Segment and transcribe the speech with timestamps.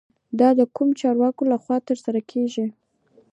[0.39, 2.65] دا د کومو چارواکو له خوا ترسره کیږي؟